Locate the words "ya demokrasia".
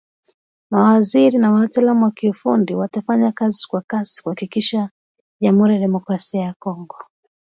5.73-6.41